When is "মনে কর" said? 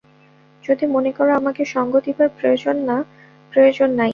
0.85-1.27